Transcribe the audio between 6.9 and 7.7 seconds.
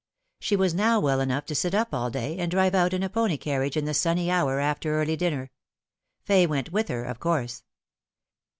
of course.